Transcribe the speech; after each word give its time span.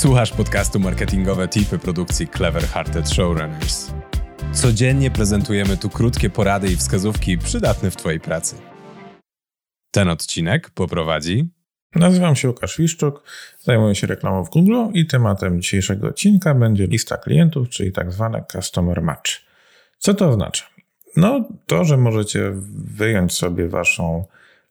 Słuchasz 0.00 0.32
podcastu 0.32 0.80
Marketingowe 0.80 1.48
Tipy 1.48 1.78
produkcji 1.78 2.28
Clever 2.28 2.62
Hearted 2.62 3.08
Showrunners. 3.08 3.92
Codziennie 4.52 5.10
prezentujemy 5.10 5.76
tu 5.76 5.90
krótkie 5.90 6.30
porady 6.30 6.72
i 6.72 6.76
wskazówki 6.76 7.38
przydatne 7.38 7.90
w 7.90 7.96
Twojej 7.96 8.20
pracy. 8.20 8.56
Ten 9.90 10.08
odcinek 10.08 10.70
poprowadzi. 10.70 11.48
Nazywam 11.94 12.36
się 12.36 12.48
Łukasz 12.48 12.78
Wiszczuk, 12.78 13.22
zajmuję 13.58 13.94
się 13.94 14.06
reklamą 14.06 14.44
w 14.44 14.50
Google 14.50 14.76
i 14.92 15.06
tematem 15.06 15.62
dzisiejszego 15.62 16.08
odcinka 16.08 16.54
będzie 16.54 16.86
lista 16.86 17.16
klientów, 17.16 17.68
czyli 17.68 17.92
tak 17.92 18.12
zwane 18.12 18.44
Customer 18.52 19.02
Match. 19.02 19.30
Co 19.98 20.14
to 20.14 20.28
oznacza? 20.28 20.64
No, 21.16 21.48
to, 21.66 21.84
że 21.84 21.96
możecie 21.96 22.52
wyjąć 22.74 23.32
sobie 23.32 23.68
waszą 23.68 24.24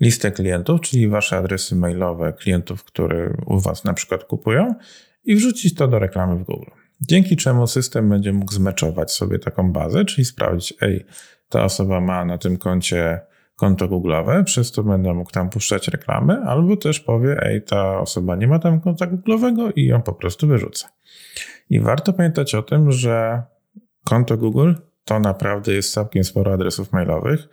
listę 0.00 0.32
klientów, 0.32 0.80
czyli 0.80 1.08
wasze 1.08 1.36
adresy 1.36 1.76
mailowe 1.76 2.32
klientów, 2.32 2.84
które 2.84 3.34
u 3.46 3.60
was 3.60 3.84
na 3.84 3.94
przykład 3.94 4.24
kupują 4.24 4.74
i 5.26 5.36
wrzucić 5.36 5.74
to 5.74 5.88
do 5.88 5.98
reklamy 5.98 6.36
w 6.36 6.44
Google. 6.44 6.70
Dzięki 7.00 7.36
czemu 7.36 7.66
system 7.66 8.08
będzie 8.08 8.32
mógł 8.32 8.52
zmeczować 8.52 9.12
sobie 9.12 9.38
taką 9.38 9.72
bazę, 9.72 10.04
czyli 10.04 10.24
sprawdzić, 10.24 10.74
ej, 10.80 11.06
ta 11.48 11.64
osoba 11.64 12.00
ma 12.00 12.24
na 12.24 12.38
tym 12.38 12.56
koncie 12.56 13.20
konto 13.56 13.88
Google'owe, 13.88 14.44
przez 14.44 14.72
to 14.72 14.82
będę 14.82 15.14
mógł 15.14 15.30
tam 15.30 15.50
puszczać 15.50 15.88
reklamy, 15.88 16.40
albo 16.46 16.76
też 16.76 17.00
powie, 17.00 17.36
ej, 17.42 17.62
ta 17.62 18.00
osoba 18.00 18.36
nie 18.36 18.48
ma 18.48 18.58
tam 18.58 18.80
konta 18.80 19.06
Google'owego 19.06 19.72
i 19.76 19.86
ją 19.86 20.02
po 20.02 20.12
prostu 20.12 20.46
wyrzucę. 20.46 20.88
I 21.70 21.80
warto 21.80 22.12
pamiętać 22.12 22.54
o 22.54 22.62
tym, 22.62 22.92
że 22.92 23.42
konto 24.04 24.36
Google 24.36 24.72
to 25.04 25.20
naprawdę 25.20 25.72
jest 25.72 25.92
całkiem 25.92 26.24
sporo 26.24 26.52
adresów 26.52 26.92
mailowych, 26.92 27.48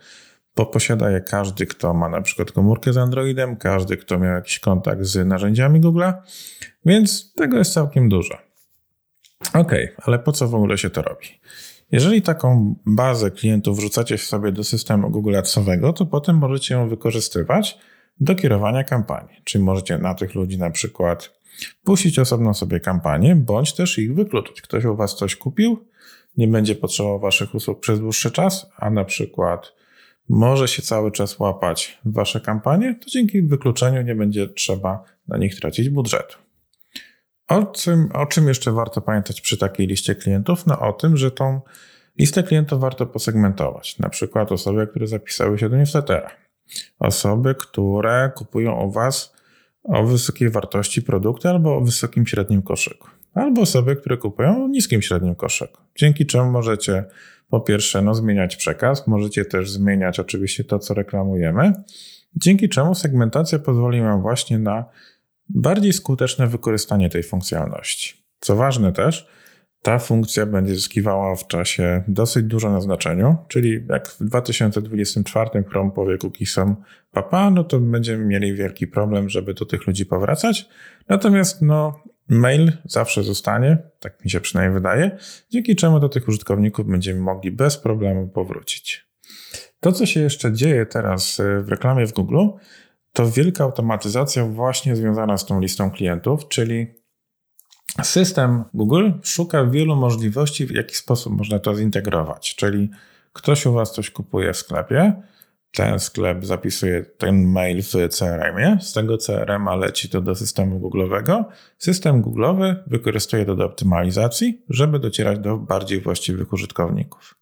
bo 0.56 0.66
posiada 0.66 1.10
je 1.10 1.20
każdy, 1.20 1.66
kto 1.66 1.94
ma 1.94 2.08
na 2.08 2.22
przykład 2.22 2.52
komórkę 2.52 2.92
z 2.92 2.96
Androidem, 2.96 3.56
każdy, 3.56 3.96
kto 3.96 4.18
miał 4.18 4.32
jakiś 4.32 4.58
kontakt 4.58 5.02
z 5.02 5.26
narzędziami 5.26 5.80
Google'a, 5.80 6.12
więc 6.86 7.32
tego 7.32 7.58
jest 7.58 7.72
całkiem 7.72 8.08
dużo. 8.08 8.38
Ok, 9.54 9.72
ale 9.96 10.18
po 10.18 10.32
co 10.32 10.48
w 10.48 10.54
ogóle 10.54 10.78
się 10.78 10.90
to 10.90 11.02
robi? 11.02 11.26
Jeżeli 11.92 12.22
taką 12.22 12.74
bazę 12.86 13.30
klientów 13.30 13.78
wrzucacie 13.78 14.18
sobie 14.18 14.52
do 14.52 14.64
systemu 14.64 15.10
Google 15.10 15.36
Adsowego, 15.36 15.92
to 15.92 16.06
potem 16.06 16.36
możecie 16.36 16.74
ją 16.74 16.88
wykorzystywać 16.88 17.78
do 18.20 18.34
kierowania 18.34 18.84
kampanii. 18.84 19.40
Czyli 19.44 19.64
możecie 19.64 19.98
na 19.98 20.14
tych 20.14 20.34
ludzi 20.34 20.58
na 20.58 20.70
przykład 20.70 21.40
puścić 21.84 22.18
osobną 22.18 22.54
sobie 22.54 22.80
kampanię, 22.80 23.36
bądź 23.36 23.72
też 23.72 23.98
ich 23.98 24.14
wykluczyć. 24.14 24.62
Ktoś 24.62 24.84
u 24.84 24.96
Was 24.96 25.16
coś 25.16 25.36
kupił, 25.36 25.88
nie 26.36 26.48
będzie 26.48 26.74
potrzebował 26.74 27.20
Waszych 27.20 27.54
usług 27.54 27.80
przez 27.80 28.00
dłuższy 28.00 28.30
czas, 28.30 28.66
a 28.76 28.90
na 28.90 29.04
przykład 29.04 29.72
może 30.28 30.68
się 30.68 30.82
cały 30.82 31.12
czas 31.12 31.38
łapać 31.38 31.98
w 32.04 32.14
Wasze 32.14 32.40
kampanie, 32.40 32.94
to 32.94 33.10
dzięki 33.10 33.42
wykluczeniu 33.42 34.02
nie 34.02 34.14
będzie 34.14 34.48
trzeba 34.48 35.04
na 35.28 35.38
nich 35.38 35.60
tracić 35.60 35.88
budżetu. 35.88 36.38
O 37.48 37.62
czym, 37.62 38.08
o 38.14 38.26
czym 38.26 38.48
jeszcze 38.48 38.72
warto 38.72 39.00
pamiętać 39.00 39.40
przy 39.40 39.58
takiej 39.58 39.86
liście 39.86 40.14
klientów? 40.14 40.66
No 40.66 40.80
o 40.80 40.92
tym, 40.92 41.16
że 41.16 41.30
tą 41.30 41.60
listę 42.18 42.42
klientów 42.42 42.80
warto 42.80 43.06
posegmentować. 43.06 43.98
Na 43.98 44.08
przykład 44.08 44.52
osoby, 44.52 44.86
które 44.86 45.06
zapisały 45.06 45.58
się 45.58 45.68
do 45.68 45.76
newslettera. 45.76 46.30
Osoby, 46.98 47.54
które 47.54 48.32
kupują 48.36 48.80
u 48.80 48.90
Was 48.90 49.34
o 49.84 50.04
wysokiej 50.04 50.50
wartości 50.50 51.02
produkty 51.02 51.48
albo 51.48 51.76
o 51.76 51.80
wysokim 51.80 52.26
średnim 52.26 52.62
koszyku. 52.62 53.08
Albo 53.34 53.62
osoby, 53.62 53.96
które 53.96 54.16
kupują 54.16 54.68
niskim 54.68 55.02
średnim 55.02 55.34
koszyku. 55.34 55.82
Dzięki 55.96 56.26
czemu 56.26 56.50
możecie 56.50 57.04
po 57.50 57.60
pierwsze 57.60 58.02
no, 58.02 58.14
zmieniać 58.14 58.56
przekaz, 58.56 59.06
możecie 59.06 59.44
też 59.44 59.70
zmieniać 59.70 60.20
oczywiście 60.20 60.64
to, 60.64 60.78
co 60.78 60.94
reklamujemy, 60.94 61.72
dzięki 62.36 62.68
czemu 62.68 62.94
segmentacja 62.94 63.58
pozwoli 63.58 64.00
Wam 64.00 64.22
właśnie 64.22 64.58
na 64.58 64.84
bardziej 65.48 65.92
skuteczne 65.92 66.46
wykorzystanie 66.46 67.10
tej 67.10 67.22
funkcjonalności. 67.22 68.24
Co 68.40 68.56
ważne 68.56 68.92
też, 68.92 69.28
ta 69.82 69.98
funkcja 69.98 70.46
będzie 70.46 70.74
zyskiwała 70.74 71.36
w 71.36 71.46
czasie 71.46 72.02
dosyć 72.08 72.44
dużo 72.44 72.70
na 72.70 72.80
znaczeniu, 72.80 73.36
czyli 73.48 73.80
jak 73.88 74.08
w 74.08 74.24
2024 74.24 75.64
Chrome 75.64 75.90
powie 75.90 76.18
cookiesom 76.18 76.76
papa, 77.12 77.50
no 77.50 77.64
to 77.64 77.80
będziemy 77.80 78.24
mieli 78.24 78.54
wielki 78.54 78.86
problem, 78.86 79.28
żeby 79.28 79.54
do 79.54 79.64
tych 79.64 79.86
ludzi 79.86 80.06
powracać. 80.06 80.68
Natomiast 81.08 81.62
no, 81.62 82.00
mail 82.28 82.72
zawsze 82.84 83.22
zostanie, 83.22 83.78
tak 84.00 84.24
mi 84.24 84.30
się 84.30 84.40
przynajmniej 84.40 84.74
wydaje, 84.74 85.18
dzięki 85.50 85.76
czemu 85.76 86.00
do 86.00 86.08
tych 86.08 86.28
użytkowników 86.28 86.86
będziemy 86.86 87.20
mogli 87.20 87.50
bez 87.50 87.76
problemu 87.76 88.28
powrócić. 88.28 89.06
To, 89.80 89.92
co 89.92 90.06
się 90.06 90.20
jeszcze 90.20 90.52
dzieje 90.52 90.86
teraz 90.86 91.40
e, 91.40 91.60
w 91.60 91.68
reklamie 91.68 92.06
w 92.06 92.12
Google, 92.12 92.48
to 93.12 93.30
wielka 93.30 93.64
automatyzacja 93.64 94.44
właśnie 94.46 94.96
związana 94.96 95.38
z 95.38 95.46
tą 95.46 95.60
listą 95.60 95.90
klientów, 95.90 96.48
czyli 96.48 96.86
system 98.02 98.64
Google 98.74 99.10
szuka 99.22 99.64
wielu 99.64 99.96
możliwości, 99.96 100.66
w 100.66 100.70
jaki 100.70 100.94
sposób 100.94 101.32
można 101.32 101.58
to 101.58 101.74
zintegrować. 101.74 102.54
Czyli 102.54 102.90
ktoś 103.32 103.66
u 103.66 103.72
Was 103.72 103.92
coś 103.92 104.10
kupuje 104.10 104.52
w 104.52 104.56
sklepie, 104.56 105.22
ten 105.74 105.98
sklep 105.98 106.44
zapisuje 106.44 107.04
ten 107.04 107.46
mail 107.46 107.82
w 107.82 107.92
CRM-ie, 108.08 108.78
z 108.80 108.92
tego 108.92 109.18
CRM-a 109.18 109.76
leci 109.76 110.08
to 110.08 110.20
do 110.20 110.34
systemu 110.34 110.80
Google'owego. 110.80 111.44
System 111.78 112.22
Google'owy 112.22 112.74
wykorzystuje 112.86 113.46
to 113.46 113.56
do 113.56 113.64
optymalizacji, 113.64 114.62
żeby 114.68 114.98
docierać 114.98 115.38
do 115.38 115.56
bardziej 115.56 116.00
właściwych 116.00 116.52
użytkowników. 116.52 117.34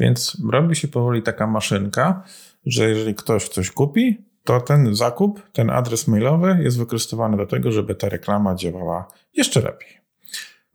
Więc 0.00 0.36
robi 0.52 0.76
się 0.76 0.88
powoli 0.88 1.22
taka 1.22 1.46
maszynka, 1.46 2.22
że 2.66 2.88
jeżeli 2.88 3.14
ktoś 3.14 3.48
coś 3.48 3.70
kupi, 3.70 4.18
to 4.44 4.60
ten 4.60 4.94
zakup, 4.94 5.42
ten 5.52 5.70
adres 5.70 6.08
mailowy 6.08 6.58
jest 6.62 6.78
wykorzystywany 6.78 7.36
do 7.36 7.46
tego, 7.46 7.72
żeby 7.72 7.94
ta 7.94 8.08
reklama 8.08 8.54
działała 8.54 9.08
jeszcze 9.34 9.60
lepiej. 9.60 10.07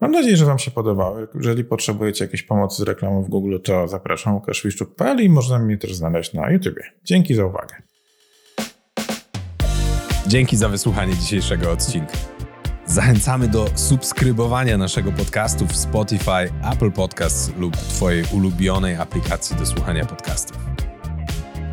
Mam 0.04 0.12
nadzieję, 0.12 0.38
że 0.38 0.46
Wam 0.46 0.60
się 0.60 0.72
podobało. 0.72 1.18
Jeżeli 1.36 1.64
potrzebujecie 1.64 2.26
jakiejś 2.26 2.44
pomocy 2.44 2.78
z 2.78 2.86
reklamą 2.86 3.24
w 3.24 3.30
Google, 3.30 3.58
to 3.64 3.88
zapraszam 3.88 4.34
łukaszwiszczuk.pl 4.34 5.24
i 5.24 5.30
można 5.30 5.60
mnie 5.60 5.78
też 5.78 5.96
znaleźć 5.96 6.34
na 6.34 6.52
YouTube. 6.52 6.80
Dzięki 7.04 7.36
za 7.36 7.46
uwagę. 7.46 7.76
Dzięki 10.28 10.58
za 10.58 10.70
wysłuchanie 10.70 11.16
dzisiejszego 11.16 11.72
odcinka. 11.72 12.14
Zachęcamy 12.86 13.48
do 13.48 13.66
subskrybowania 13.76 14.78
naszego 14.78 15.12
podcastu 15.12 15.68
w 15.68 15.76
Spotify, 15.76 16.72
Apple 16.74 16.92
Podcasts 16.92 17.52
lub 17.58 17.78
Twojej 17.78 18.24
ulubionej 18.34 18.96
aplikacji 18.96 19.56
do 19.56 19.66
słuchania 19.66 20.06
podcastów. 20.06 20.58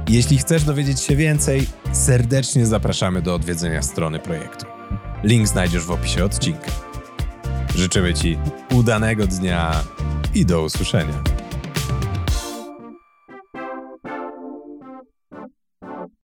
Jeśli 0.08 0.38
chcesz 0.38 0.64
dowiedzieć 0.64 1.00
się 1.00 1.16
więcej, 1.16 1.66
serdecznie 1.92 2.66
zapraszamy 2.66 3.22
do 3.22 3.34
odwiedzenia 3.34 3.82
strony 3.82 4.19
projektu. 4.19 4.66
Link 5.24 5.48
znajdziesz 5.48 5.84
w 5.84 5.90
opisie 5.90 6.24
odcinka. 6.24 6.89
Życzymy 7.76 8.14
Ci 8.14 8.38
udanego 8.75 9.26
dnia 9.26 9.84
i 10.34 10.47
do 10.47 10.62
usłyszenia. 10.62 11.39